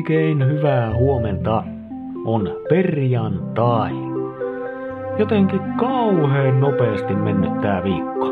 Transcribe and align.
Oikein 0.00 0.46
hyvää 0.46 0.94
huomenta. 0.94 1.62
On 2.24 2.50
perjantai. 2.68 3.90
Jotenkin 5.18 5.60
kauhean 5.76 6.60
nopeasti 6.60 7.14
mennyt 7.14 7.60
tää 7.60 7.84
viikko. 7.84 8.26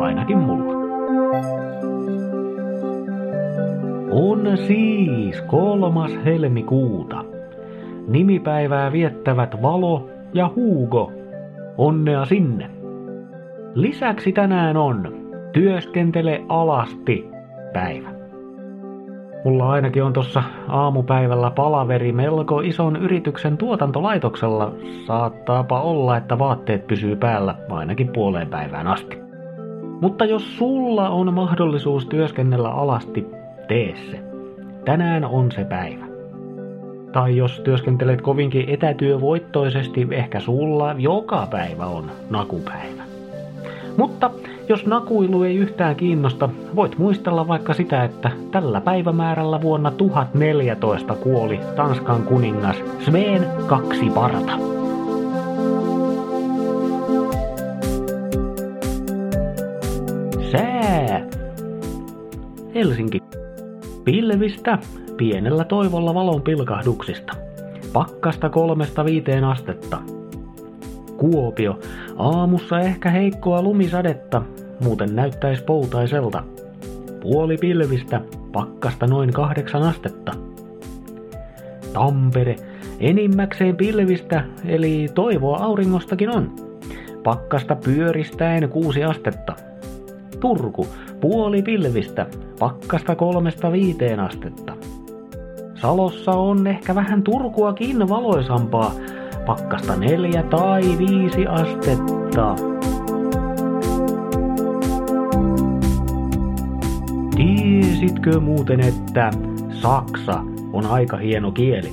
Ainakin 0.00 0.38
mulla. 0.38 0.74
On 4.10 4.56
siis 4.56 5.42
kolmas 5.42 6.18
helmikuuta. 6.24 7.24
Nimipäivää 8.08 8.92
viettävät 8.92 9.62
Valo 9.62 10.08
ja 10.32 10.50
Hugo. 10.56 11.12
Onnea 11.78 12.24
sinne. 12.24 12.70
Lisäksi 13.74 14.32
tänään 14.32 14.76
on 14.76 15.14
Työskentele 15.52 16.42
alasti 16.48 17.28
päivä. 17.72 18.21
Mulla 19.44 19.70
ainakin 19.70 20.04
on 20.04 20.12
tossa 20.12 20.42
aamupäivällä 20.68 21.50
palaveri 21.50 22.12
melko 22.12 22.60
ison 22.60 22.96
yrityksen 22.96 23.56
tuotantolaitoksella. 23.56 24.72
Saattaapa 25.06 25.80
olla, 25.80 26.16
että 26.16 26.38
vaatteet 26.38 26.86
pysyy 26.86 27.16
päällä 27.16 27.54
ainakin 27.70 28.08
puoleen 28.08 28.48
päivään 28.48 28.86
asti. 28.86 29.18
Mutta 30.00 30.24
jos 30.24 30.58
sulla 30.58 31.08
on 31.08 31.34
mahdollisuus 31.34 32.06
työskennellä 32.06 32.70
alasti, 32.70 33.26
tee 33.68 33.94
se. 34.10 34.20
Tänään 34.84 35.24
on 35.24 35.52
se 35.52 35.64
päivä. 35.64 36.04
Tai 37.12 37.36
jos 37.36 37.60
työskentelet 37.60 38.22
kovinkin 38.22 38.68
etätyövoittoisesti, 38.68 40.08
ehkä 40.10 40.40
sulla 40.40 40.94
joka 40.98 41.46
päivä 41.50 41.86
on 41.86 42.10
nakupäivä. 42.30 43.02
Mutta 43.96 44.30
jos 44.68 44.86
nakuilu 44.86 45.42
ei 45.42 45.56
yhtään 45.56 45.96
kiinnosta, 45.96 46.48
voit 46.76 46.98
muistella 46.98 47.48
vaikka 47.48 47.74
sitä, 47.74 48.04
että 48.04 48.30
tällä 48.50 48.80
päivämäärällä 48.80 49.62
vuonna 49.62 49.90
1014 49.90 51.14
kuoli 51.14 51.60
Tanskan 51.76 52.22
kuningas 52.22 52.76
Sven 53.04 53.46
kaksi 53.66 54.10
parta. 54.10 54.52
Sää. 60.52 61.26
Helsinki. 62.74 63.18
Pilvistä 64.04 64.78
pienellä 65.16 65.64
toivolla 65.64 66.14
valon 66.14 66.42
pilkahduksista. 66.42 67.32
Pakkasta 67.92 68.48
kolmesta 68.48 69.04
viiteen 69.04 69.44
astetta. 69.44 70.21
Kuopio. 71.22 71.78
Aamussa 72.16 72.80
ehkä 72.80 73.10
heikkoa 73.10 73.62
lumisadetta, 73.62 74.42
muuten 74.84 75.16
näyttäisi 75.16 75.64
poutaiselta. 75.64 76.42
Puoli 77.20 77.56
pilvistä, 77.56 78.20
pakkasta 78.52 79.06
noin 79.06 79.32
kahdeksan 79.32 79.82
astetta. 79.82 80.32
Tampere. 81.92 82.56
Enimmäkseen 83.00 83.76
pilvistä, 83.76 84.44
eli 84.64 85.08
toivoa 85.14 85.58
auringostakin 85.58 86.30
on. 86.30 86.52
Pakkasta 87.22 87.76
pyöristäen 87.76 88.68
kuusi 88.68 89.04
astetta. 89.04 89.54
Turku. 90.40 90.86
Puoli 91.20 91.62
pilvistä, 91.62 92.26
pakkasta 92.58 93.16
kolmesta 93.16 93.72
viiteen 93.72 94.20
astetta. 94.20 94.72
Salossa 95.74 96.32
on 96.32 96.66
ehkä 96.66 96.94
vähän 96.94 97.22
Turkuakin 97.22 98.08
valoisampaa, 98.08 98.92
pakkasta 99.46 99.96
neljä 99.96 100.42
tai 100.42 100.82
viisi 100.98 101.46
astetta. 101.46 102.56
Tiesitkö 107.36 108.40
muuten, 108.40 108.80
että 108.80 109.30
saksa 109.70 110.44
on 110.72 110.86
aika 110.86 111.16
hieno 111.16 111.52
kieli? 111.52 111.92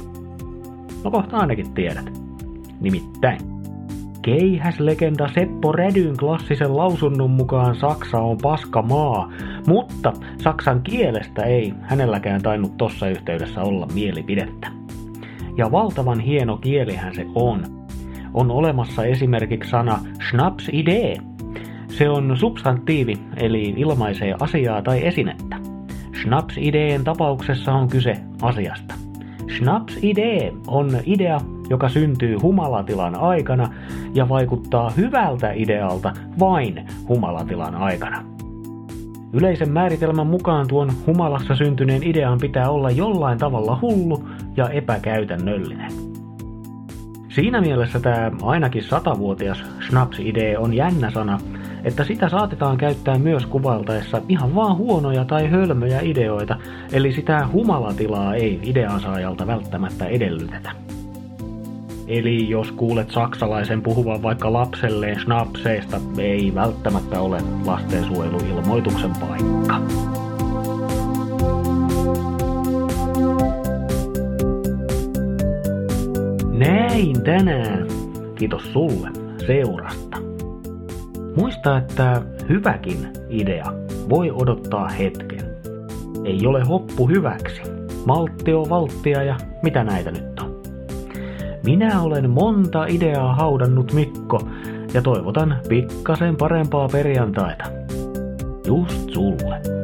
No 1.03 1.11
kohta 1.11 1.37
ainakin 1.37 1.73
tiedät. 1.73 2.11
Nimittäin. 2.81 3.39
Keihäslegenda 4.21 5.29
Seppo 5.33 5.71
Rädyn 5.71 6.17
klassisen 6.17 6.77
lausunnon 6.77 7.31
mukaan 7.31 7.75
Saksa 7.75 8.17
on 8.17 8.37
paska 8.41 8.81
maa, 8.81 9.31
mutta 9.67 10.13
saksan 10.43 10.81
kielestä 10.81 11.43
ei 11.43 11.73
hänelläkään 11.81 12.41
tainnut 12.41 12.77
tossa 12.77 13.09
yhteydessä 13.09 13.61
olla 13.61 13.87
mielipidettä. 13.93 14.78
Ja 15.57 15.71
valtavan 15.71 16.19
hieno 16.19 16.57
kielihän 16.57 17.15
se 17.15 17.25
on. 17.35 17.65
On 18.33 18.51
olemassa 18.51 19.05
esimerkiksi 19.05 19.69
sana 19.69 19.99
Schnapsidee. 20.29 21.17
Se 21.87 22.09
on 22.09 22.37
substantiivi, 22.37 23.17
eli 23.37 23.73
ilmaisee 23.77 24.35
asiaa 24.39 24.81
tai 24.81 25.05
esinettä. 25.05 25.57
Schnapsideen 26.21 27.03
tapauksessa 27.03 27.73
on 27.73 27.87
kyse 27.87 28.13
asiasta. 28.41 28.95
Schnapsidee 29.57 30.53
on 30.67 30.89
idea, 31.05 31.41
joka 31.69 31.89
syntyy 31.89 32.37
humalatilan 32.37 33.15
aikana 33.15 33.73
ja 34.13 34.29
vaikuttaa 34.29 34.89
hyvältä 34.97 35.51
idealta 35.51 36.13
vain 36.39 36.85
humalatilan 37.07 37.75
aikana. 37.75 38.23
Yleisen 39.33 39.69
määritelmän 39.69 40.27
mukaan 40.27 40.67
tuon 40.67 40.91
humalassa 41.07 41.55
syntyneen 41.55 42.03
idean 42.03 42.37
pitää 42.41 42.69
olla 42.69 42.91
jollain 42.91 43.37
tavalla 43.37 43.79
hullu 43.81 44.23
ja 44.59 44.69
epäkäytännöllinen. 44.69 45.91
Siinä 47.29 47.61
mielessä 47.61 47.99
tämä 47.99 48.31
ainakin 48.41 48.83
satavuotias 48.83 49.63
schnapsidee 49.81 50.57
on 50.57 50.73
jännä 50.73 51.11
sana, 51.11 51.39
että 51.83 52.03
sitä 52.03 52.29
saatetaan 52.29 52.77
käyttää 52.77 53.17
myös 53.17 53.45
kuvailtaessa 53.45 54.21
ihan 54.29 54.55
vaan 54.55 54.77
huonoja 54.77 55.25
tai 55.25 55.47
hölmöjä 55.47 55.99
ideoita, 56.01 56.57
eli 56.91 57.11
sitä 57.11 57.47
humalatilaa 57.47 58.35
ei 58.35 58.59
ideansaajalta 58.63 59.47
välttämättä 59.47 60.05
edellytetä. 60.05 60.71
Eli 62.07 62.49
jos 62.49 62.71
kuulet 62.71 63.11
saksalaisen 63.11 63.81
puhuvan 63.81 64.23
vaikka 64.23 64.53
lapselleen 64.53 65.19
snapseista, 65.19 66.01
ei 66.17 66.55
välttämättä 66.55 67.21
ole 67.21 67.41
lastensuojeluilmoituksen 67.65 69.11
paikka. 69.19 69.81
Näin 76.59 77.23
tänään. 77.23 77.87
Kiitos 78.35 78.73
sulle 78.73 79.09
seurasta. 79.47 80.17
Muista, 81.35 81.77
että 81.77 82.21
hyväkin 82.49 83.07
idea 83.29 83.65
voi 84.09 84.31
odottaa 84.31 84.87
hetken. 84.87 85.39
Ei 86.25 86.47
ole 86.47 86.63
hoppu 86.63 87.07
hyväksi. 87.07 87.61
Maltti 88.05 88.53
on 88.53 88.69
valttia 88.69 89.23
ja 89.23 89.37
mitä 89.63 89.83
näitä 89.83 90.11
nyt 90.11 90.39
on. 90.39 90.61
Minä 91.65 92.01
olen 92.01 92.29
monta 92.29 92.85
ideaa 92.85 93.35
haudannut 93.35 93.93
Mikko 93.93 94.47
ja 94.93 95.01
toivotan 95.01 95.57
pikkasen 95.69 96.35
parempaa 96.35 96.87
perjantaita. 96.87 97.63
Just 98.67 99.09
sulle. 99.09 99.78